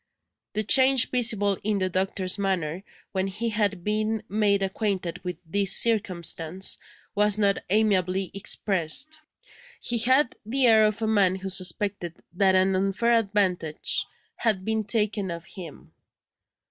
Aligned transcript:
The 0.53 0.63
change 0.63 1.11
visible 1.11 1.59
in 1.63 1.77
the 1.77 1.87
doctor's 1.87 2.39
manner, 2.39 2.81
when 3.11 3.27
he 3.27 3.49
had 3.49 3.83
been 3.83 4.23
made 4.27 4.63
acquainted 4.63 5.23
with 5.23 5.37
this 5.45 5.73
circumstance, 5.77 6.79
was 7.13 7.37
not 7.37 7.59
amiably 7.69 8.31
expressed; 8.33 9.19
he 9.79 9.99
had 9.99 10.35
the 10.43 10.65
air 10.65 10.85
of 10.85 11.03
a 11.03 11.07
man 11.07 11.35
who 11.35 11.49
suspected 11.49 12.15
that 12.33 12.55
an 12.55 12.75
unfair 12.75 13.13
advantage 13.13 14.07
had 14.37 14.65
been 14.65 14.85
taken 14.85 15.29
of 15.29 15.45
him. 15.45 15.93